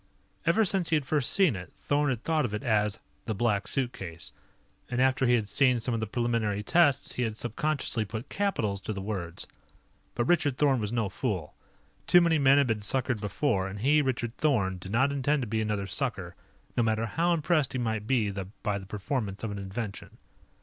Ever 0.47 0.65
since 0.65 0.89
he 0.89 0.95
had 0.95 1.05
first 1.05 1.31
seen 1.31 1.55
it, 1.55 1.71
Thorn 1.77 2.09
had 2.09 2.23
thought 2.23 2.43
of 2.43 2.55
it 2.55 2.63
as 2.63 2.97
"the 3.25 3.35
Black 3.35 3.67
Suitcase," 3.67 4.31
and 4.89 4.99
after 4.99 5.27
he 5.27 5.35
had 5.35 5.47
seen 5.47 5.79
some 5.79 5.93
of 5.93 5.99
the 5.99 6.07
preliminary 6.07 6.63
tests, 6.63 7.11
he 7.13 7.21
had 7.21 7.37
subconsciously 7.37 8.03
put 8.05 8.27
capitals 8.27 8.81
to 8.81 8.93
the 8.93 8.99
words. 9.01 9.45
But 10.15 10.25
Richard 10.27 10.57
Thorn 10.57 10.79
was 10.79 10.91
no 10.91 11.07
fool. 11.07 11.53
Too 12.07 12.19
many 12.19 12.39
men 12.39 12.57
had 12.57 12.65
been 12.65 12.79
suckered 12.79 13.21
before, 13.21 13.67
and 13.67 13.77
he, 13.81 14.01
Richard 14.01 14.35
Thorn, 14.37 14.79
did 14.79 14.91
not 14.91 15.11
intend 15.11 15.43
to 15.43 15.47
be 15.47 15.61
another 15.61 15.85
sucker, 15.85 16.35
no 16.75 16.81
matter 16.81 17.05
how 17.05 17.31
impressed 17.31 17.73
he 17.73 17.77
might 17.77 18.07
be 18.07 18.31
by 18.31 18.79
the 18.79 18.87
performance 18.87 19.43
of 19.43 19.51
an 19.51 19.59
invention. 19.59 20.17